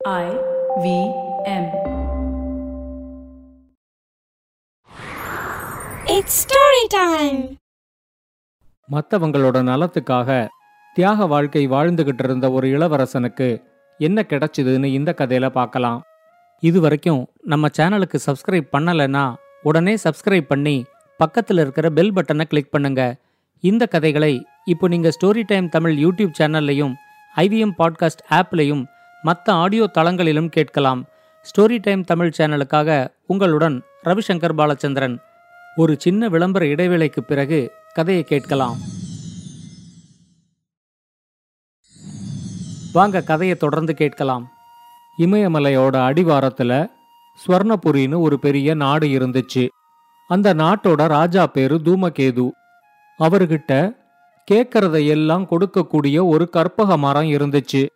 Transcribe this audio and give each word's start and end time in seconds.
I 0.00 0.28
V 0.82 0.86
M. 1.46 1.64
It's 6.06 6.34
story 6.44 6.84
time. 6.94 7.40
மற்றவங்களோட 8.88 9.62
நலத்துக்காக 9.62 10.28
தியாக 10.96 11.26
வாழ்க்கை 11.26 11.64
வாழ்ந்துகிட்டு 11.68 12.24
இருந்த 12.24 12.50
ஒரு 12.50 12.68
இளவரசனுக்கு 12.68 13.48
என்ன 14.00 14.24
கிடைச்சதுன்னு 14.30 14.90
இந்த 14.92 15.14
கதையில 15.18 15.50
பார்க்கலாம் 15.50 16.00
இது 16.62 16.80
வரைக்கும் 16.80 17.22
நம்ம 17.46 17.70
சேனலுக்கு 17.78 18.20
சப்ஸ்கிரைப் 18.26 18.72
பண்ணலைன்னா 18.72 19.24
உடனே 19.62 19.94
சப்ஸ்கிரைப் 20.04 20.48
பண்ணி 20.48 20.76
பக்கத்தில் 21.20 21.58
இருக்கிற 21.58 21.90
பெல் 21.90 22.14
பட்டனை 22.14 22.44
கிளிக் 22.44 22.72
பண்ணுங்க 22.72 23.02
இந்த 23.64 23.86
கதைகளை 23.86 24.32
இப்போ 24.64 24.88
நீங்க 24.88 25.12
ஸ்டோரி 25.18 25.44
டைம் 25.46 25.68
தமிழ் 25.68 25.98
யூடியூப் 25.98 26.34
சேனல்லையும் 26.40 26.96
ஐவிஎம் 27.34 27.76
பாட்காஸ்ட் 27.78 28.24
ஆப்லையும் 28.30 28.82
மற்ற 29.22 29.52
ஆடியோ 29.52 29.90
தளங்களிலும் 29.94 30.48
கேட்கலாம். 30.48 31.04
ஸ்டோரி 31.42 31.78
டைம் 31.82 32.04
தமிழ் 32.04 32.32
சேனலுக்காக 32.38 33.08
உங்களுடன் 33.26 33.82
ரவிசங்கர் 34.04 34.54
பாலச்சந்திரன். 34.56 35.18
ஒரு 35.76 35.96
சின்ன 35.98 36.28
விளம்பர 36.28 36.64
இடைவேளைக்கு 36.66 37.20
பிறகு 37.20 37.72
கதையை 37.94 38.22
கேட்கலாம். 38.22 38.76
வாங்க 42.92 43.20
கதையை 43.20 43.56
தொடர்ந்து 43.56 43.94
கேட்கலாம். 43.94 44.50
இமயமலையோட 45.18 45.96
அடிவாரத்துல 46.10 46.90
ஸ்வர்ணபுரின்னு 47.46 48.20
ஒரு 48.20 48.38
பெரிய 48.38 48.74
நாடு 48.74 49.06
இருந்துச்சு. 49.06 49.68
அந்த 50.28 50.54
நாட்டோட 50.54 51.06
ராஜா 51.08 51.46
பேரு 51.46 51.80
தூமகேது. 51.84 52.50
அவர்கிட்ட 53.18 53.96
கேட்கறதையெல்லாம் 54.50 55.46
கொடுக்கக்கூடிய 55.50 56.26
ஒரு 56.26 56.48
கற்பக 56.48 56.96
மரம் 56.96 57.30
இருந்துச்சு. 57.30 57.88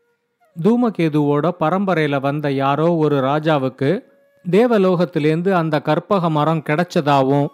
தூமகேதுவோட 0.63 1.51
பரம்பரையில 1.61 2.21
வந்த 2.21 2.51
யாரோ 2.51 2.95
ஒரு 2.95 3.17
ராஜாவுக்கு 3.21 4.05
தேவலோகத்திலேருந்து 4.51 5.51
அந்த 5.51 5.81
கற்பக 5.81 6.31
மரம் 6.31 6.63
கிடைச்சதாவும் 6.67 7.49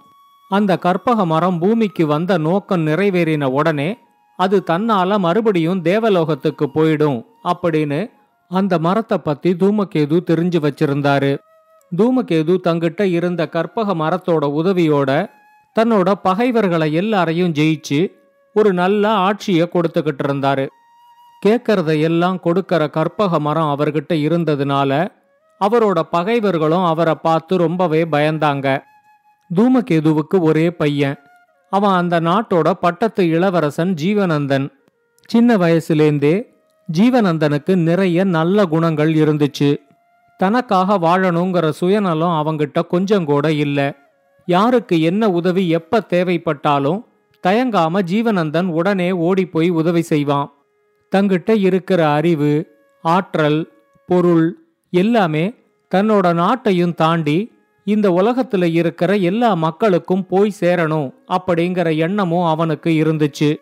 அந்த 0.48 0.76
கற்பக 0.76 1.24
மரம் 1.26 1.58
பூமிக்கு 1.58 2.06
வந்த 2.06 2.38
நோக்கம் 2.38 2.86
நிறைவேறின 2.86 3.44
உடனே 3.44 3.98
அது 4.36 4.62
தன்னால 4.70 5.18
மறுபடியும் 5.18 5.82
தேவலோகத்துக்கு 5.82 6.66
போயிடும் 6.74 7.24
அப்படின்னு 7.44 8.10
அந்த 8.50 8.78
மரத்தை 8.78 9.18
பத்தி 9.18 9.50
தூமகேது 9.52 10.16
தெரிஞ்சு 10.30 10.58
வச்சிருந்தாரு. 10.66 11.38
தூமகேது 11.96 12.54
தங்கிட்ட 12.64 13.02
இருந்த 13.02 13.48
கற்பக 13.48 13.94
மரத்தோட 13.94 14.44
உதவியோட 14.60 15.10
தன்னோட 15.76 16.12
பகைவர்களை 16.22 16.92
எல்லாரையும் 16.92 17.52
ஜெயிச்சு 17.52 18.00
ஒரு 18.52 18.72
நல்ல 18.72 19.08
ஆட்சியை 19.08 19.68
கொடுத்துக்கிட்டு 19.68 20.24
இருந்தாரு. 20.26 20.66
கேட்கறதையெல்லாம் 21.46 22.00
எல்லாம் 22.00 22.40
கொடுக்கற 22.44 22.90
கற்பக 22.90 23.38
மரம் 23.38 23.78
அவர்கிட்ட 23.78 24.12
இருந்ததுனால 24.12 25.08
அவரோட 25.60 26.00
பகைவர்களும் 26.00 26.84
அவரை 26.84 27.14
பார்த்து 27.14 27.56
ரொம்பவே 27.56 28.04
பயந்தாங்க. 28.04 28.82
தூமகேதுவுக்கு 29.54 30.38
ஒரே 30.38 30.70
பையன். 30.70 31.16
அவன் 31.70 31.90
அந்த 31.90 32.20
நாட்டோட 32.20 32.70
பட்டத்து 32.70 33.28
இளவரசன் 33.28 33.94
ஜீவனந்தன் 33.94 34.68
சின்ன 35.26 35.56
வயசுலேந்தே 35.56 36.46
ஜீவனந்தனுக்கு 36.92 37.76
நிறைய 37.76 38.24
நல்ல 38.24 38.66
குணங்கள் 38.66 39.14
இருந்துச்சு. 39.14 39.76
தனக்காக 40.36 40.98
வாழணுங்கிற 40.98 41.68
சுயநலம் 41.68 42.36
அவங்கிட்ட 42.40 42.86
கொஞ்சம் 42.86 43.24
கூட 43.24 43.52
இல்ல. 43.52 43.96
யாருக்கு 44.46 45.00
என்ன 45.00 45.30
உதவி 45.30 45.68
எப்ப 45.68 46.06
தேவைப்பட்டாலும் 46.08 47.04
தயங்காம 47.46 48.02
ஜீவனந்தன் 48.12 48.66
உடனே 48.66 49.12
ஓடிப்போய் 49.12 49.70
உதவி 49.70 50.02
செய்வான். 50.02 50.52
தங்கிட்ட 51.16 51.58
இருக்கிற 51.58 52.10
அறிவு 52.10 52.78
ஆற்றல் 53.02 53.72
பொருள் 54.06 54.58
எல்லாமே 54.90 55.54
தன்னோட 55.94 56.34
நாட்டையும் 56.34 56.94
தாண்டி 56.94 57.52
இந்த 57.84 58.10
உலகத்துல 58.10 58.64
இருக்கிற 58.72 59.16
எல்லா 59.16 59.54
மக்களுக்கும் 59.54 60.26
போய் 60.26 60.52
சேரணும் 60.60 61.14
அப்படிங்கிற 61.28 61.96
எண்ணமும் 61.96 62.44
அவனுக்கு 62.44 62.90
இருந்துச்சு. 62.90 63.56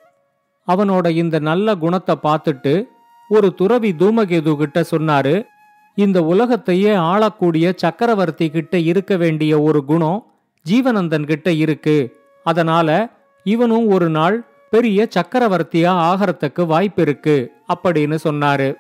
அவனோட 0.67 1.09
இந்த 1.09 1.39
நல்ல 1.39 1.75
குணத்தை 1.75 2.15
பார்த்துட்டு 2.23 2.85
ஒரு 3.29 3.55
துறவி 3.55 3.93
தூமகேது 3.93 4.57
கிட்ட 4.57 4.85
சொன்னாரு 4.91 5.47
இந்த 5.95 6.25
உலகத்தையே 6.25 6.95
ஆளக்கூடிய 6.95 7.73
சக்கரவர்த்தி 7.77 8.51
கிட்ட 8.51 8.79
இருக்க 8.79 9.17
வேண்டிய 9.17 9.61
ஒரு 9.61 9.85
குணம் 9.85 10.27
ஜீவனந்தன் 10.71 11.27
கிட்ட 11.27 11.53
இருக்கு. 11.53 12.15
அதனால 12.45 13.11
இவனும் 13.45 13.89
ஒரு 13.89 14.09
நாள் 14.09 14.48
பெரிய 14.71 15.09
சக்கரவர்த்தியா 15.17 15.93
ஆகறதுக்கு 16.09 16.67
வாய்ப்பு 16.67 17.03
இருக்கு 17.03 17.51
அப்படின்னு 17.75 18.19
சொன்னாரு. 18.25 18.75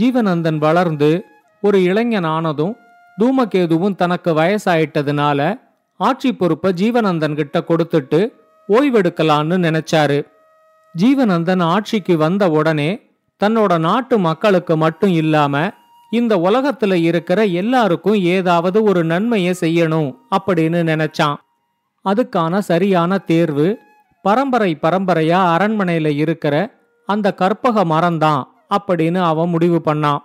ஜீவனந்தன் 0.00 0.58
வளர்ந்து 0.58 1.24
ஒரு 1.60 1.82
இளைஞன் 1.82 2.24
ஆனதும் 2.24 2.76
தூமகேதுவும் 3.18 3.94
தனக்கு 3.94 4.30
வயசாயிட்டதுனால 4.34 5.60
ஆட்சி 5.96 6.32
பொறுப்பை 6.34 6.72
ஜீவனந்தன் 6.72 7.34
கிட்ட 7.34 7.64
கொடுத்துட்டு 7.68 8.20
ஓய்வெடுக்கலான்னு 8.68 9.56
நினைச்சாரு. 9.66 10.18
ஜீவனந்தன் 10.94 11.62
ஆட்சிக்கு 11.62 12.16
வந்த 12.16 12.50
உடனே 12.50 12.90
தன்னோட 13.40 13.78
நாட்டு 13.78 14.18
மக்களுக்கு 14.18 14.76
மட்டும் 14.76 15.10
இல்லாம 15.10 15.70
இந்த 16.10 16.36
உலகத்துல 16.36 16.94
இருக்கிற 16.94 17.44
எல்லாருக்கும் 17.44 18.14
ஏதாவது 18.14 18.82
ஒரு 18.82 19.04
நன்மையை 19.04 19.54
செய்யணும் 19.60 20.16
அப்படின்னு 20.36 20.80
நினைச்சான். 20.92 21.36
அதுக்கான 22.04 22.58
சரியான 22.58 23.18
தேர்வு 23.18 23.78
பரம்பரை 24.22 24.78
பரம்பரையா 24.82 25.38
அரண்மனையில 25.54 26.08
இருக்கிற 26.16 26.54
அந்த 27.06 27.34
கற்பக 27.34 27.84
மரம்தான் 27.84 28.42
அப்படின்னு 28.76 29.20
அவன் 29.22 29.48
முடிவு 29.48 29.82
பண்ணான். 29.84 30.18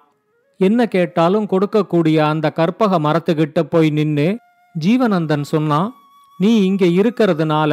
என்ன 0.57 0.87
கேட்டாலும் 0.87 1.47
கொடுக்கக்கூடிய 1.51 2.17
அந்த 2.17 2.51
கற்பக 2.51 2.99
மரத்துக்கிட்ட 2.99 3.61
போய் 3.61 3.89
நின்னு 3.89 4.37
ஜீவனந்தன் 4.79 5.41
சொன்னான் 5.41 5.93
நீ 6.37 6.51
இங்க 6.65 6.85
இருக்கிறதுனால 6.85 7.71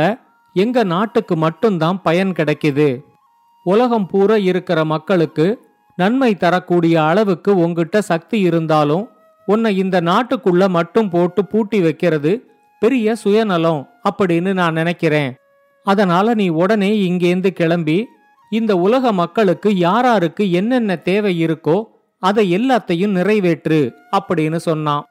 எங்க 0.55 0.85
நாட்டுக்கு 0.85 1.37
மட்டும்தான் 1.37 2.03
பயன் 2.03 2.33
கிடைக்குது. 2.33 2.89
உலகம் 3.65 4.07
பூரா 4.07 4.37
இருக்கிற 4.37 4.85
மக்களுக்கு 4.85 5.47
நன்மை 5.97 6.35
தரக்கூடிய 6.35 7.05
அளவுக்கு 7.05 7.51
உங்கிட்ட 7.67 7.99
சக்தி 7.99 8.41
இருந்தாலும் 8.41 9.05
உன்னை 9.47 9.77
இந்த 9.77 10.01
நாட்டுக்குள்ள 10.01 10.69
மட்டும் 10.69 11.09
போட்டு 11.11 11.45
பூட்டி 11.45 11.81
வைக்கிறது 11.81 12.33
பெரிய 12.83 13.15
சுயநலம் 13.15 13.89
அப்படின்னு 14.11 14.53
நான் 14.53 14.73
நினைக்கிறேன். 14.73 15.31
அதனால 15.85 16.35
நீ 16.35 16.49
உடனே 16.49 16.91
இங்கேந்து 17.11 17.51
கிளம்பி 17.51 18.07
இந்த 18.51 18.77
உலக 18.77 19.13
மக்களுக்கு 19.13 19.77
யாராருக்கு 19.77 20.53
என்னென்ன 20.53 20.97
தேவை 20.97 21.45
இருக்கோ 21.47 21.85
அதை 22.19 22.57
எல்லாத்தையும் 22.57 23.17
நிறைவேற்று 23.19 23.95
அப்படின்னு 24.17 24.57
சொன்னான். 24.57 25.05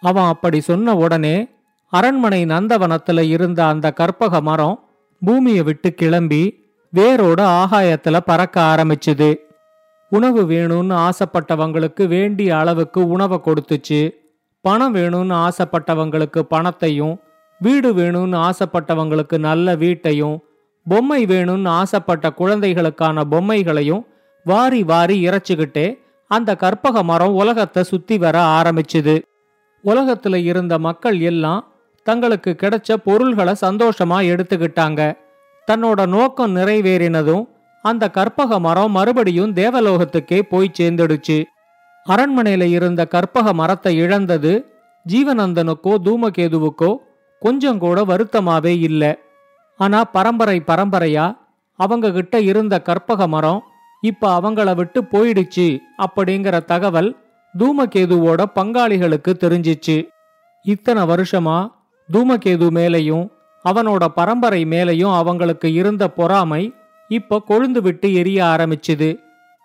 அவன் 0.00 0.24
அப்படி 0.24 0.60
சொன்ன 0.60 0.96
உடனே 0.96 1.48
அரண்மனை 1.92 2.44
நந்தவனத்துல 2.44 3.20
இருந்த 3.20 3.66
அந்த 3.66 3.92
கற்பக 3.92 4.40
மரம் 4.40 4.88
பூமியை 5.24 5.62
விட்டு 5.62 5.94
கிளம்பி 5.94 6.42
வேரோட 6.94 7.40
ஆகாயத்துல 7.62 8.16
பறக்க 8.26 8.60
ஆரம்பிச்சுது. 8.60 9.34
உணவு 10.10 10.42
வேணும்னு 10.42 11.08
ஆசைப்பட்டவங்களுக்கு 11.08 12.06
வேண்டிய 12.06 12.58
அளவுக்கு 12.58 13.08
உணவை 13.08 13.40
கொடுத்துச்சு. 13.44 14.10
பணம் 14.60 14.94
வேணும்னு 14.94 15.48
ஆசைப்பட்டவங்களுக்கு 15.48 16.40
பணத்தையும் 16.40 17.20
வீடு 17.60 17.94
வேணும்னு 17.94 18.36
ஆசைப்பட்டவங்களுக்கு 18.48 19.38
நல்ல 19.38 19.74
வீட்டையும் 19.74 20.36
பொம்மை 20.86 21.26
வேணும்னு 21.26 21.68
ஆசைப்பட்ட 21.68 22.26
குழந்தைகளுக்கான 22.32 23.24
பொம்மைகளையும் 23.24 24.04
வாரி 24.46 24.82
வாரி 24.82 25.16
இறைச்சிக்கிட்டே 25.28 25.86
அந்த 26.30 26.50
கற்பக 26.56 27.02
மரம் 27.02 27.34
உலகத்தை 27.34 27.82
சுத்தி 27.82 28.18
வர 28.18 28.36
ஆரம்பிச்சுது. 28.58 29.14
உலகத்துல 29.84 30.34
இருந்த 30.44 30.78
மக்கள் 30.78 31.20
எல்லாம் 31.20 31.62
தங்களுக்கு 32.06 32.56
கிடைச்ச 32.62 32.96
பொருள்களை 33.04 33.54
சந்தோஷமா 33.60 34.18
எடுத்துக்கிட்டாங்க. 34.32 35.00
தன்னோட 35.68 36.06
நோக்கம் 36.06 36.56
நிறைவேறினதும் 36.56 37.44
அந்த 37.84 38.10
கற்பக 38.10 38.58
மரம் 38.58 38.92
மறுபடியும் 38.92 39.54
தேவலோகத்துக்கே 39.54 40.40
போய் 40.42 40.76
சேர்ந்துடுச்சு. 40.78 41.38
அரண்மனையில 42.06 42.62
இருந்த 42.62 43.02
கற்பக 43.06 43.52
மரத்தை 43.52 43.96
இழந்தது 43.96 44.52
ஜீவனந்தனுக்கோ 45.06 45.92
தூமகேதுவுக்கோ 46.04 46.90
கொஞ்சம் 47.40 47.78
கூட 47.78 48.04
வருத்தமாவே 48.04 48.74
இல்ல. 48.88 49.18
ஆனா 49.76 50.04
பரம்பரை 50.04 50.62
பரம்பரையா 50.66 51.36
அவங்க 51.76 52.12
கிட்ட 52.12 52.40
இருந்த 52.40 52.82
கற்பக 52.82 53.28
மரம் 53.28 53.62
இப்ப 54.00 54.40
அவங்கள 54.40 54.74
விட்டு 54.74 55.02
போயிடுச்சு 55.02 55.78
அப்படிங்கிற 55.98 56.64
தகவல் 56.64 57.16
தூமகேதுவோட 57.58 58.44
பங்காளிகளுக்கு 58.54 59.32
தெரிஞ்சிச்சு. 59.40 60.08
இத்தனை 60.62 61.02
வருஷமா 61.02 61.72
தூமகேது 62.12 62.68
மேலையும் 62.70 63.28
அவனோட 63.64 64.04
பரம்பரை 64.06 64.64
மேலையும் 64.64 65.14
அவங்களுக்கு 65.14 65.72
இருந்த 65.72 66.08
பொறாமை 66.08 66.72
இப்ப 67.08 67.42
கொழுந்து 67.48 67.80
விட்டு 67.80 68.14
எரிய 68.14 68.44
ஆரம்பிச்சுது. 68.44 69.18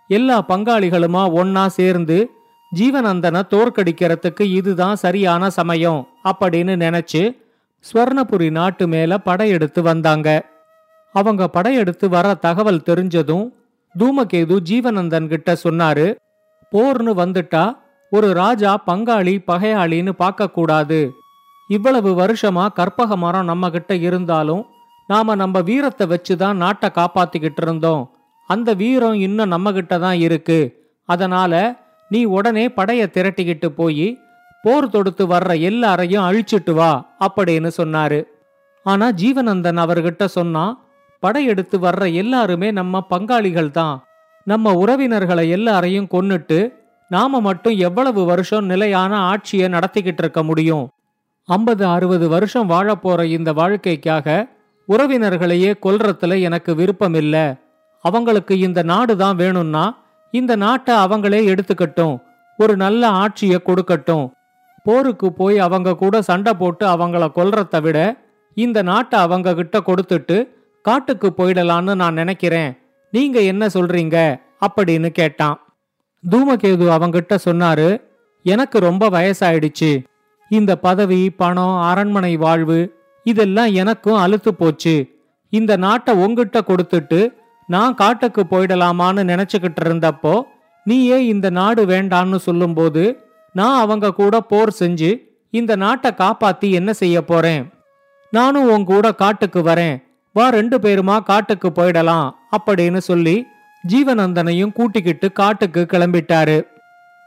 எல்லா 0.07 0.45
பங்காளிகளுமா 0.47 1.21
ஒன்னா 1.35 1.65
சேர்ந்து 1.65 2.29
ஜீவனந்தனை 2.75 3.41
தோற்கடிக்கிறதுக்கு 3.49 4.41
இதுதான் 4.41 4.95
சரியான 4.95 5.49
சமயம் 5.49 6.07
அப்படின்னு 6.23 6.75
நினைச்சு 6.75 7.44
ஸ்வர்ணபுரி 7.87 8.51
நாட்டு 8.51 8.87
மேல 8.87 9.17
படையெடுத்து 9.17 9.81
வந்தாங்க. 9.81 10.29
அவங்க 11.15 11.47
படையெடுத்து 11.47 12.09
வர 12.09 12.33
தகவல் 12.33 12.85
தெரிஞ்சதும் 12.85 13.45
தூமகேது 13.99 14.55
ஜீவனந்தன் 14.69 15.27
கிட்ட 15.27 15.55
சொன்னாரு 15.63 16.15
போர்னு 16.71 17.11
வந்துட்டா 17.21 17.77
ஒரு 18.11 18.33
ராஜா 18.33 18.71
பங்காளி 18.87 19.35
பகையாளின்னு 19.47 20.09
பார்க்க 20.09 20.49
கூடாது. 20.49 20.99
இவ்வளவு 21.67 22.09
வருஷமா 22.21 22.65
கற்பக 22.73 23.15
மரம் 23.15 23.45
நம்ம 23.45 23.69
கிட்ட 23.69 23.95
இருந்தாலும் 23.95 24.65
நாம 25.07 25.35
நம்ம 25.35 25.61
வீரத்தை 25.61 26.07
வச்சுதான் 26.07 26.53
நாட்டை 26.53 26.89
காப்பாத்திக்கிட்டு 26.95 27.61
இருந்தோம். 27.61 28.03
அந்த 28.49 28.73
வீரம் 28.73 29.13
இன்னும் 29.13 29.47
நம்ம 29.47 29.71
கிட்ட 29.71 29.99
தான் 29.99 30.17
இருக்கு. 30.17 30.59
அதனால 31.09 31.53
நீ 32.09 32.23
உடனே 32.23 32.67
படைய 32.67 33.03
திரட்டிக்கிட்டு 33.09 33.69
போய் 33.69 34.19
போர் 34.65 34.89
தொடுத்து 34.89 35.23
வர்ற 35.27 35.51
எல்லாரையும் 35.59 36.25
அழிச்சிட்டு 36.27 36.73
வா 36.73 36.91
அப்படின்னு 37.19 37.69
சொன்னாரு. 37.77 38.19
ஆனா 38.85 39.05
ஜீவனந்தன் 39.11 39.79
அவர்கிட்ட 39.83 40.25
சொன்னா 40.37 40.63
படையெடுத்து 41.23 41.77
வர்ற 41.79 42.13
எல்லாருமே 42.13 42.71
நம்ம 42.71 43.03
பங்காளிகள் 43.09 43.69
தான். 43.71 43.95
நம்ம 44.47 44.73
உறவினர்களை 44.73 45.49
எல்லாரையும் 45.49 46.07
கொன்னுட்டு 46.11 46.59
நாம 47.11 47.39
மட்டும் 47.39 47.75
எவ்வளவு 47.77 48.25
வருஷம் 48.25 48.65
நிலையான 48.65 49.17
ஆட்சியை 49.31 49.67
நடத்திக்கிட்டு 49.69 50.23
இருக்க 50.23 50.43
முடியும்? 50.43 50.85
ஐம்பது 51.49 51.83
அறுபது 51.85 52.27
வருஷம் 52.29 52.69
வாழப்போற 52.69 53.23
இந்த 53.37 53.53
வாழ்க்கைக்காக 53.53 54.27
உறவினர்களையே 54.89 55.71
கொல்றதுல 55.85 56.39
எனக்கு 56.41 56.75
விருப்பம் 56.75 57.13
இல்ல. 57.13 57.35
அவங்களுக்கு 58.05 58.53
இந்த 58.59 58.83
நாடு 58.83 59.13
தான் 59.17 59.35
வேணும்னா 59.35 59.85
இந்த 60.33 60.55
நாட்டை 60.55 60.95
அவங்களே 60.95 61.41
எடுத்துக்கட்டும். 61.51 62.15
ஒரு 62.59 62.73
நல்ல 62.77 63.03
ஆட்சியை 63.23 63.59
கொடுக்கட்டும். 63.65 64.25
போருக்கு 64.85 65.27
போய் 65.33 65.57
அவங்க 65.59 65.95
கூட 65.95 66.15
சண்டை 66.21 66.53
போட்டு 66.53 66.85
அவங்கள 66.87 67.23
கொல்றத 67.35 67.81
விட 67.81 67.99
இந்த 68.57 68.79
நாட்டை 68.81 69.19
அவங்க 69.19 69.53
கிட்ட 69.53 69.77
கொடுத்துட்டு 69.79 70.37
காட்டுக்கு 70.85 71.27
போயிடலான்னு 71.37 71.95
நான் 71.95 72.13
நினைக்கிறேன். 72.13 72.71
நீங்க 73.13 73.37
என்ன 73.51 73.63
சொல்றீங்க? 73.67 74.17
அப்படின்னு 74.65 75.09
கேட்டான். 75.09 75.57
தூமகேது 76.23 76.85
அவங்கிட்ட 76.97 77.35
சொன்னாரு 77.45 77.89
எனக்கு 78.45 78.77
ரொம்ப 78.79 79.09
வயசாயிடுச்சு. 79.09 79.91
இந்த 80.51 80.71
பதவி 80.77 81.21
பணம் 81.29 81.77
அரண்மனை 81.81 82.33
வாழ்வு 82.37 82.79
இதெல்லாம் 83.25 83.71
எனக்கும் 83.73 84.21
அழுத்து 84.23 84.51
போச்சு. 84.53 84.95
இந்த 85.53 85.73
நாட்டை 85.77 86.13
உங்ககிட்ட 86.15 86.59
கொடுத்துட்டு 86.67 87.19
நான் 87.69 87.95
காட்டுக்கு 87.95 88.41
போயிடலாமான்னு 88.49 89.21
நினைச்சுக்கிட்டு 89.31 89.81
இருந்தப்போ 89.83 90.33
நீயே 90.87 91.17
இந்த 91.25 91.47
நாடு 91.49 91.81
வேண்டான்னு 91.85 92.37
சொல்லும்போது 92.37 93.03
நான் 93.55 93.79
அவங்க 93.83 94.13
கூட 94.13 94.35
போர் 94.51 94.71
செஞ்சு 94.79 95.09
இந்த 95.53 95.75
நாட்டை 95.75 96.11
காப்பாத்தி 96.17 96.67
என்ன 96.71 96.93
செய்ய 96.93 97.17
போறேன்? 97.21 97.63
நானும் 98.33 98.69
உன் 98.73 98.85
கூட 98.91 99.11
காட்டுக்கு 99.11 99.61
வரேன். 99.63 99.97
வா 100.35 100.45
ரெண்டு 100.49 100.77
பேருமா 100.77 101.17
காட்டுக்கு 101.23 101.69
போயிடலாம் 101.75 102.27
அப்படின்னு 102.57 103.01
சொல்லி 103.09 103.35
ஜீவனந்தனையும் 103.83 104.73
கூட்டிக்கிட்டு 104.73 105.27
காட்டுக்கு 105.31 105.81
கிளம்பிட்டாரு. 105.93 106.57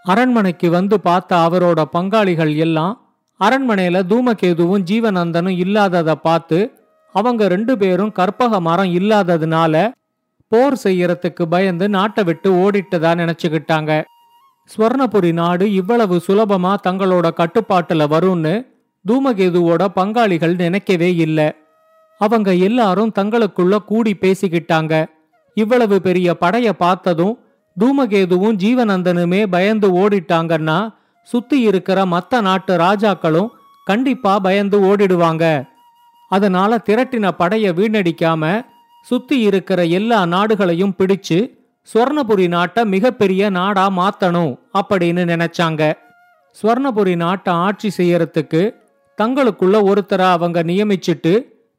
அரண்மனைக்கு 0.04 0.68
வந்து 0.70 0.96
பார்த்த 1.00 1.36
அவரோட 1.36 1.80
பங்காளிகள் 1.94 2.52
எல்லாம் 2.56 2.94
அரண்மனையில 3.40 3.98
தூமகேதுவும் 4.10 4.84
ஜீவனந்தனும் 4.90 5.58
இல்லாததை 5.64 6.14
பார்த்து 6.22 6.58
அவங்க 7.14 7.42
ரெண்டு 7.48 7.74
பேரும் 7.78 8.12
கற்பக 8.12 8.60
மரம் 8.60 8.92
இல்லாததுனால 8.98 9.74
போர் 10.52 10.76
செய்யறதுக்கு 10.84 11.44
பயந்து 11.54 11.86
நாட்டை 11.88 12.22
விட்டு 12.24 12.48
ஓடிட்டதா 12.62 13.10
நினைச்சுக்கிட்டாங்க. 13.22 13.92
ஸ்வர்ணபுரி 14.76 15.32
நாடு 15.32 15.72
இவ்வளவு 15.72 16.20
சுலபமா 16.26 16.74
தங்களோட 16.88 17.30
கட்டுப்பாட்டுல 17.36 18.06
வரும்னு 18.14 18.66
தூமகேதுவோட 19.08 19.86
பங்காளிகள் 19.96 20.54
நினைக்கவே 20.54 21.14
இல்ல. 21.14 21.54
அவங்க 22.18 22.54
எல்லாரும் 22.54 23.12
தங்களுக்குள்ள 23.18 23.78
கூடி 23.78 24.16
பேசிக்கிட்டாங்க. 24.20 25.06
இவ்வளவு 25.54 26.00
பெரிய 26.00 26.36
படைய 26.40 26.70
பார்த்ததும் 26.70 27.38
தூமகேதுவும் 27.80 28.56
ஜீவனந்தனுமே 28.56 29.46
பயந்து 29.46 29.92
ஓடிட்டாங்கன்னா 29.92 30.94
சுத்தி 31.22 31.60
இருக்கிற 31.60 32.04
மத்த 32.04 32.40
நாட்டு 32.40 32.76
ராஜாக்களும் 32.76 33.48
கண்டிப்பா 33.84 34.38
பயந்து 34.38 34.80
ஓடிடுவாங்க. 34.80 35.62
அதனால 36.28 36.80
திரட்டின 36.86 37.30
படைய 37.38 37.66
வீணடிக்காம 37.78 38.64
சுத்தி 39.02 39.40
இருக்கிற 39.40 39.84
எல்லா 39.84 40.26
நாடுகளையும் 40.26 40.94
பிடிச்சு 40.98 41.57
ஸ்வர்ணபுரி 41.90 42.48
நாட்டை 42.48 42.84
மிகப்பெரிய 42.84 43.50
நாடா 43.50 43.90
மாத்தணும் 43.90 44.52
அப்படின்னு 44.78 45.22
நினைச்சாங்க. 45.32 45.82
ஸ்வர்ணபுரி 46.62 47.16
நாட்டை 47.16 47.54
ஆட்சி 47.54 47.90
செய்யறதுக்கு 47.96 48.62
தங்களுக்குள்ள 49.18 49.76
ஒருத்தரை 49.90 50.26
அவங்க 50.30 50.62
நியமிச்சிட்டு 50.62 51.32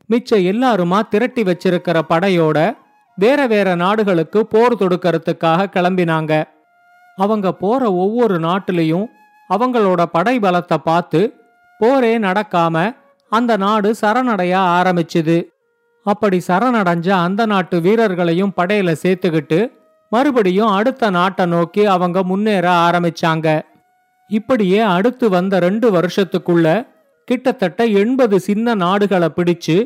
மிச்ச 0.10 0.38
எல்லாருமா 0.52 1.00
திரட்டி 1.08 1.44
வச்சிருக்கிற 1.44 1.98
படையோட 2.10 2.78
வேற 3.16 3.48
வேற 3.48 3.76
நாடுகளுக்கு 3.76 4.46
போர் 4.46 4.76
தொடுக்கறதுக்காக 4.76 5.70
கிளம்பினாங்க. 5.76 6.44
அவங்க 7.18 7.54
போற 7.54 7.94
ஒவ்வொரு 7.94 8.40
நாட்டிலையும் 8.40 9.08
அவங்களோட 9.50 10.04
படை 10.12 10.40
பலத்தை 10.40 10.78
பார்த்து 10.84 11.22
போரே 11.80 12.18
நடக்காம 12.18 12.96
அந்த 13.32 13.58
நாடு 13.58 13.96
சரணடைய 14.02 14.54
ஆரம்பிச்சுது. 14.78 15.38
அப்படி 16.04 16.42
சரணடைஞ்ச 16.48 17.10
அந்த 17.10 17.46
நாட்டு 17.46 17.80
வீரர்களையும் 17.80 18.56
படையில 18.58 18.96
சேர்த்துக்கிட்டு 19.04 19.60
மறுபடியும் 20.12 20.68
அடுத்த 20.68 21.10
நாட்டை 21.10 21.46
நோக்கி 21.46 21.86
அவங்க 21.86 22.24
முன்னேற 22.24 22.66
ஆரம்பிச்சாங்க. 22.86 23.48
இப்படியே 24.30 24.80
அடுத்து 24.80 25.30
வந்த 25.30 25.60
ரெண்டு 25.60 25.88
வருஷத்துக்குள்ள 25.96 26.88
கிட்டத்தட்ட 27.28 27.86
எண்பது 27.86 28.40
சின்ன 28.40 28.74
நாடுகளை 28.74 29.30
பிடிச்சு 29.36 29.78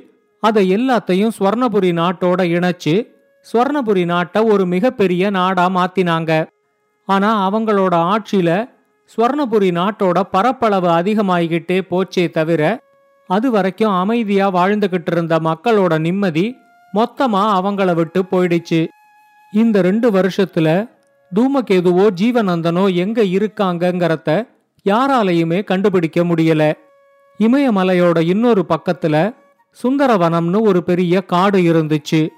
அதை 0.44 0.64
எல்லாத்தையும் 0.76 1.34
ஸ்வர்ணபுரி 1.40 1.92
நாட்டோட 2.00 2.42
இணைச்சு 2.56 2.96
ஸ்வர்ணபுரி 3.46 4.06
நாட்டை 4.06 4.42
ஒரு 4.44 4.66
மிகப்பெரிய 4.66 5.30
நாடா 5.30 5.66
மாத்தினாங்க. 5.70 6.32
ஆனா 7.06 7.30
அவங்களோட 7.48 7.94
ஆட்சியில 8.14 8.50
ஸ்வர்ணபுரி 9.14 9.70
நாட்டோட 9.80 10.20
பரப்பளவு 10.32 10.90
அதிகமாகிக்கிட்டே 10.90 11.78
போச்சே 11.92 12.26
தவிர 12.30 12.62
அது 13.30 13.52
வரைக்கும் 13.52 13.94
அமைதியா 13.94 14.52
வாழ்ந்துகிட்டு 14.52 15.12
இருந்த 15.12 15.36
மக்களோட 15.40 16.00
நிம்மதி 16.00 16.46
மொத்தமா 16.94 17.42
அவங்கள 17.58 17.94
விட்டு 17.94 18.22
போயிடுச்சு. 18.32 18.82
இந்த 19.54 19.82
ரெண்டு 19.82 20.12
வருஷத்துல 20.12 20.90
தூமகேதுவோ 21.36 22.06
ஜீவநந்தனோ 22.22 22.96
எங்க 22.96 23.22
இருக்காங்கங்கிறத 23.22 24.48
யாராலையுமே 24.86 25.64
கண்டுபிடிக்க 25.64 26.24
முடியல. 26.24 26.74
இமயமலையோட 27.40 28.20
இன்னொரு 28.20 28.66
பக்கத்துல 28.70 29.36
சுந்தரவனம்னு 29.84 30.62
ஒரு 30.62 30.84
பெரிய 30.84 31.22
காடு 31.22 31.60
இருந்துச்சு. 31.60 32.30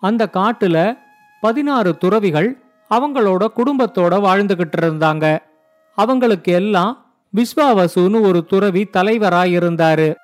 அந்த 0.00 0.28
காட்டுல 0.32 0.98
பதினாறு 1.40 1.96
துறவிகள் 1.96 2.58
அவங்களோட 2.90 3.46
குடும்பத்தோட 3.56 4.14
வாழ்ந்துகிட்டு 4.26 4.78
இருந்தாங்க. 4.80 5.38
அவங்களுக்கு 5.94 6.52
எல்லாம் 6.52 7.12
விஸ்வாவசுன்னு 7.34 8.20
ஒரு 8.20 8.44
துறவி 8.44 8.88
தலைவராய் 8.92 9.56
இருந்தாரு. 9.58 10.14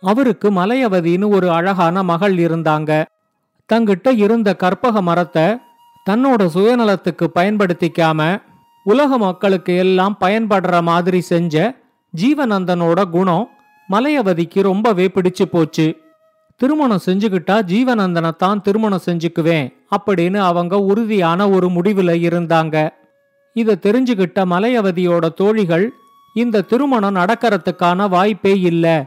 அவருக்கு 0.00 0.50
மலையவதின்னு 0.50 1.28
ஒரு 1.28 1.50
அழகான 1.50 2.02
மகள் 2.02 2.36
இருந்தாங்க. 2.36 3.04
தங்கிட்ட 3.72 4.16
இருந்த 4.16 4.54
கற்பக 4.54 5.02
மரத்தை 5.02 5.58
தன்னோட 6.10 6.48
சுயநலத்துக்கு 6.54 7.26
பயன்படுத்திக்காம 7.34 8.42
உலக 8.84 9.18
மக்களுக்கு 9.18 9.76
எல்லாம் 9.76 10.16
பயன்படுற 10.20 10.82
மாதிரி 10.82 11.20
செஞ்ச 11.20 11.74
ஜீவனந்தனோட 12.16 13.10
குணம் 13.10 13.48
மலையவதிக்கு 13.90 14.60
ரொம்பவே 14.60 15.10
பிடிச்சு 15.14 15.44
போச்சு. 15.50 15.96
திருமணம் 16.56 17.00
செஞ்சுக்கிட்டா 17.06 17.56
ஜீவனந்தனை 17.62 18.36
தான் 18.36 18.62
திருமணம் 18.62 19.06
செஞ்சுக்குவேன் 19.06 19.74
அப்படின்னு 19.96 20.36
அவங்க 20.36 20.78
உறுதியான 20.78 21.48
ஒரு 21.48 21.68
முடிவில் 21.68 22.28
இருந்தாங்க. 22.28 22.90
இதை 23.52 23.78
தெரிஞ்சுக்கிட்ட 23.82 24.44
மலையவதியோட 24.44 25.28
தோழிகள் 25.34 25.92
இந்த 26.34 26.60
திருமணம் 26.60 27.16
நடக்கிறதுக்கான 27.16 28.08
வாய்ப்பே 28.08 28.60
இல்ல. 28.60 29.06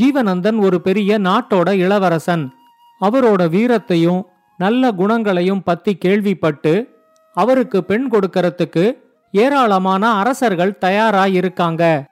ஜீவனந்தன் 0.00 0.58
ஒரு 0.58 0.80
பெரிய 0.80 1.18
நாட்டோட 1.18 1.70
இளவரசன். 1.70 2.52
அவரோட 3.00 3.48
வீரத்தையும் 3.48 4.22
நல்ல 4.58 4.92
குணங்களையும் 4.92 5.62
பத்தி 5.64 5.96
கேள்விப்பட்டு 5.96 6.90
அவருக்கு 7.34 7.84
பெண் 7.84 8.06
கொடுக்கறதுக்கு 8.12 8.98
ஏராளமான 9.30 10.12
அரசர்கள் 10.12 10.78
தயாரா 10.78 11.26
இருக்காங்க 11.26 12.04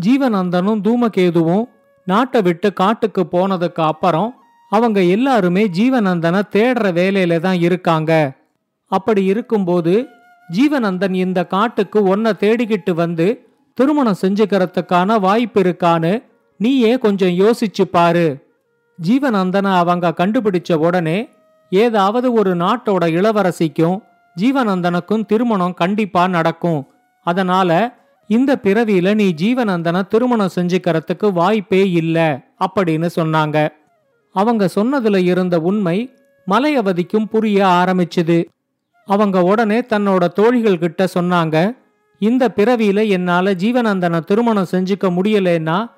ஜீவனந்தனும் 0.00 0.80
தூமகேதுவும் 0.86 1.64
நாட்டை 2.04 2.42
விட்டு 2.42 2.72
காட்டுக்கு 2.72 3.22
போனதுக்கு 3.32 3.82
அப்புறம் 3.82 4.30
அவங்க 4.70 5.02
எல்லாருமே 5.02 5.66
ஜீவனந்தனை 5.68 6.42
தேடுற 6.52 6.86
வேலையில 6.92 7.40
தான் 7.40 7.60
இருக்காங்க. 7.60 8.12
அப்படி 8.86 9.24
இருக்கும்போது 9.24 10.08
ஜீவனந்தன் 10.56 11.12
இந்த 11.12 11.46
காட்டுக்கு 11.46 12.16
ஒன்ன 12.16 12.32
தேடிக்கிட்டு 12.40 12.90
வந்து 12.90 13.26
திருமணம் 13.74 14.20
செஞ்சுக்கிறதுக்கான 14.20 15.20
வாய்ப்பு 15.20 15.60
இருக்கான்னு 15.62 16.22
நீயே 16.56 16.98
கொஞ்சம் 16.98 17.34
யோசிச்சு 17.42 17.84
பாரு. 17.90 18.26
ஜீவனந்தனை 19.02 19.70
அவங்க 19.76 20.14
கண்டுபிடிச்ச 20.20 20.72
உடனே 20.74 21.28
ஏதாவது 21.70 22.32
ஒரு 22.32 22.56
நாட்டோட 22.56 23.06
இளவரசிக்கும் 23.06 23.98
ஜீவனந்தனுக்கும் 24.40 25.26
திருமணம் 25.26 25.74
கண்டிப்பா 25.74 26.28
நடக்கும். 26.28 26.86
அதனால 27.22 27.96
இந்த 28.26 28.58
பிறவியில 28.62 29.14
நீ 29.14 29.34
ஜீவனந்தனை 29.42 30.06
திருமணம் 30.06 30.50
செஞ்சுக்கிறதுக்கு 30.54 31.32
வாய்ப்பே 31.32 31.90
இல்ல 31.90 32.40
அப்படின்னு 32.60 33.08
சொன்னாங்க. 33.16 33.68
அவங்க 34.32 34.68
சொன்னதுல 34.74 35.16
இருந்த 35.16 35.60
உண்மை 35.60 36.12
மலையவதிக்கும் 36.50 37.24
புரிய 37.24 37.66
ஆரம்பிச்சுது. 37.66 38.44
அவங்க 39.06 39.42
உடனே 39.42 39.80
தன்னோட 39.80 40.28
தோழிகள் 40.28 40.78
கிட்ட 40.78 41.08
சொன்னாங்க 41.14 41.76
இந்த 42.18 42.52
பிறவியில 42.56 43.08
என்னால 43.08 43.52
ஜீவனந்தனை 43.52 44.20
திருமணம் 44.20 44.66
செஞ்சுக்க 44.70 45.10
முடியலன்னா 45.10 45.90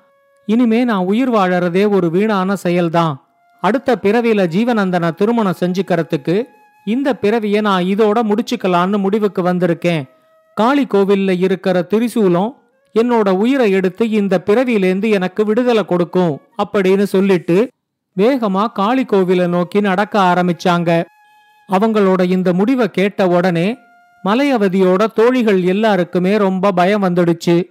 இனிமே 0.45 0.83
நான் 0.83 1.05
உயிர் 1.05 1.31
வாழறதே 1.31 1.89
ஒரு 1.89 2.11
வீணான 2.11 2.55
செயல்தான். 2.63 3.15
அடுத்த 3.61 3.97
பிறவியில 4.01 4.47
ஜீவனந்தனை 4.47 5.13
திருமணம் 5.13 5.59
செஞ்சுக்கிறதுக்கு 5.59 6.43
இந்த 6.85 7.15
பிறவியை 7.15 7.61
நான் 7.61 7.83
இதோட 7.83 8.17
முடிச்சுக்கலான்னு 8.23 8.97
முடிவுக்கு 8.97 9.41
வந்திருக்கேன். 9.41 10.03
காளி 10.53 10.87
கோவில்ல 10.89 11.39
இருக்கிற 11.39 11.87
திரிசூலம் 11.89 12.55
என்னோட 12.99 13.29
உயிரை 13.29 13.71
எடுத்து 13.71 14.09
இந்த 14.09 14.41
பிறவியிலேருந்து 14.45 15.09
எனக்கு 15.09 15.45
விடுதலை 15.45 15.85
கொடுக்கும் 15.85 16.41
அப்படின்னு 16.63 17.03
சொல்லிட்டு 17.03 17.71
வேகமா 18.17 18.71
காளி 18.71 19.05
கோவிலை 19.05 19.47
நோக்கி 19.47 19.81
நடக்க 19.81 20.19
ஆரம்பிச்சாங்க. 20.19 21.03
அவங்களோட 21.71 22.21
இந்த 22.29 22.53
முடிவை 22.53 22.91
கேட்ட 22.91 23.27
உடனே 23.27 23.77
மலையவதியோட 24.25 25.07
தோழிகள் 25.13 25.61
எல்லாருக்குமே 25.63 26.37
ரொம்ப 26.37 26.71
பயம் 26.71 27.03
வந்துடுச்சு. 27.03 27.63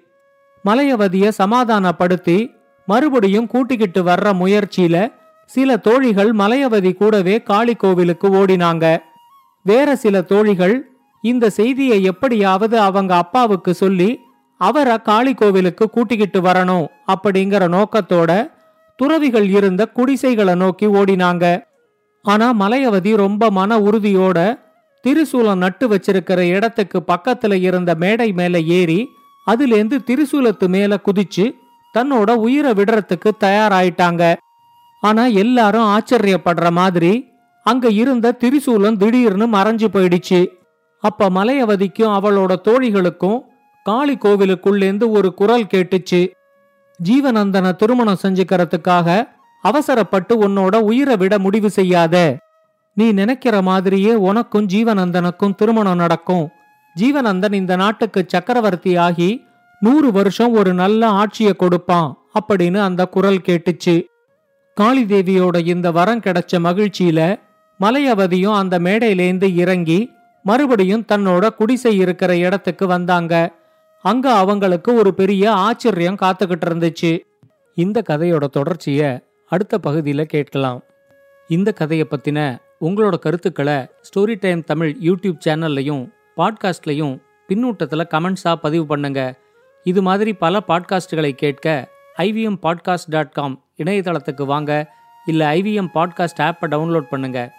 மலையவதிய 0.64 1.28
சமாதானப்படுத்தி 1.28 2.55
மறுபடியும் 2.87 3.47
கூட்டிக்கிட்டு 3.47 4.02
வர்ற 4.05 4.35
முயற்சியில 4.35 5.12
சில 5.46 5.76
தோழிகள் 5.76 6.32
மலையவதி 6.32 6.92
கூடவே 6.94 7.42
காளி 7.42 7.74
கோவிலுக்கு 7.74 8.28
ஓடினாங்க. 8.30 8.98
வேற 9.62 9.96
சில 9.96 10.22
தோழிகள் 10.22 10.90
இந்த 11.22 11.50
செய்தியை 11.50 12.02
எப்படியாவது 12.02 12.80
அவங்க 12.80 13.16
அப்பாவுக்கு 13.16 13.74
சொல்லி 13.74 14.20
அவரை 14.60 14.96
காளி 15.02 15.34
கோவிலுக்கு 15.34 15.90
கூட்டிக்கிட்டு 15.90 16.40
வரணும் 16.40 16.86
அப்படிங்கிற 17.12 17.64
நோக்கத்தோட 17.76 18.50
துறவிகள் 18.96 19.48
இருந்த 19.48 19.88
குடிசைகளை 19.96 20.54
நோக்கி 20.54 20.86
ஓடினாங்க. 20.86 21.62
ஆனா 22.22 22.52
மலையவதி 22.54 23.16
ரொம்ப 23.16 23.50
மன 23.50 23.78
உறுதியோட 23.78 24.58
திரிசூலம் 25.04 25.56
நட்டு 25.56 25.88
வச்சிருக்கிற 25.88 26.38
இடத்துக்கு 26.38 27.02
பக்கத்துல 27.06 27.54
இருந்த 27.60 27.94
மேடை 27.94 28.32
மேல 28.32 28.60
ஏறி 28.60 29.08
அதுலேருந்து 29.46 29.98
திரிசூலத்து 30.06 30.68
மேல 30.68 30.98
குதிச்சு 31.04 31.54
தன்னோட 31.98 32.30
உயிரை 32.34 32.72
விடுறதுக்கு 32.72 33.30
தயாராயிட்டாங்க. 33.40 34.22
ஆனா 35.00 35.26
எல்லாரும் 35.26 35.86
ஆச்சரியப்படுற 35.86 36.70
மாதிரி 36.70 37.34
அங்க 37.62 37.90
இருந்த 37.90 38.36
திரிசூலம் 38.40 38.96
திடீர்னு 38.96 39.46
மறைஞ்சு 39.46 39.86
போயிடுச்சு. 39.92 40.46
அப்ப 41.00 41.30
மலையவதிக்கும் 41.30 42.14
அவளோட 42.18 42.56
தோழிகளுக்கும் 42.64 43.40
காளி 43.82 44.14
கோவிலுக்குள்ளேந்து 44.14 45.08
ஒரு 45.08 45.34
குரல் 45.34 45.64
கேட்டுச்சு. 45.64 46.32
ஜீவனந்தனை 47.04 47.76
திருமணம் 47.76 48.22
செஞ்சுக்கிறதுக்காக 48.22 49.28
அவசரப்பட்டு 49.62 50.48
உன்னோட 50.48 50.76
உயிரை 50.76 51.16
விட 51.16 51.38
முடிவு 51.38 51.70
செய்யாத. 51.70 52.36
நீ 52.92 53.12
நினைக்கிற 53.12 53.62
மாதிரியே 53.62 54.14
உனக்கும் 54.14 54.66
ஜீவனந்தனுக்கும் 54.66 55.54
திருமணம் 55.54 55.96
நடக்கும். 55.96 56.48
ஜீவனந்தன் 57.00 57.52
இந்த 57.52 57.76
நாட்டுக்கு 57.76 58.24
சக்கரவர்த்தி 58.26 58.96
ஆகி 58.96 59.44
நூறு 59.80 60.12
வருஷம் 60.12 60.52
ஒரு 60.52 60.74
நல்ல 60.74 61.08
ஆட்சியை 61.08 61.52
கொடுப்பான் 61.52 62.18
அப்படின்னு 62.40 62.80
அந்த 62.80 63.06
குரல் 63.06 63.42
கேட்டுச்சு. 63.46 64.04
காளி 64.78 65.04
தேவியோட 65.04 65.66
இந்த 65.66 65.90
வரம் 65.90 66.21
கிடைச்ச 66.21 66.59
மகிழ்ச்சியில 66.59 67.40
மலையவதியும் 67.80 68.54
அந்த 68.54 68.78
மேடையிலேந்து 68.78 69.54
இறங்கி 69.54 70.11
மறுபடியும் 70.42 71.04
தன்னோட 71.12 71.49
குடிசை 71.49 71.97
இருக்கிற 71.97 72.37
இடத்துக்கு 72.37 72.87
வந்தாங்க. 72.87 73.52
அங்க 74.02 74.33
அவங்களுக்கு 74.33 74.95
ஒரு 74.95 75.14
பெரிய 75.14 75.52
ஆச்சரியம் 75.52 76.16
காத்துக்கிட்டு 76.23 76.66
இருந்துச்சு. 76.66 77.18
இந்த 77.75 78.02
கதையோட 78.09 78.45
தொடர்ச்சிய 78.52 79.25
அடுத்த 79.49 79.78
பகுதியில 79.83 80.25
கேட்கலாம். 80.25 80.83
இந்த 81.49 81.73
கதையை 81.73 82.06
பத்தின 82.11 82.59
உங்களோட 82.80 83.18
கருத்துக்களை 83.18 83.75
ஸ்டோரி 83.75 84.37
டைம் 84.40 84.64
தமிழ் 84.64 84.97
யூடியூப் 85.02 85.38
சேனல்லையும் 85.47 86.11
பாட்காஸ்ட்லையும் 86.37 87.21
பின்னூட்டத்தில் 87.49 88.09
கமெண்ட்ஸாக 88.11 88.54
பதிவு 88.54 88.87
பண்ணுங்க. 88.87 89.35
இது 89.85 90.02
மாதிரி 90.02 90.33
பல 90.33 90.61
பாட்காஸ்டுகளை 90.68 91.30
கேட்க 91.30 91.95
ஐவிஎம் 92.18 92.58
பாட்காஸ்ட் 92.62 93.08
டாட் 93.08 93.32
காம் 93.32 93.56
இணையதளத்துக்கு 93.78 94.44
வாங்க 94.46 94.73
இல்லை 95.26 95.46
ஐவிஎம் 95.61 95.90
பாட்காஸ்ட் 95.94 96.42
ஆப்பை 96.42 96.66
டவுன்லோட் 96.70 97.11
பண்ணுங்கள் 97.11 97.50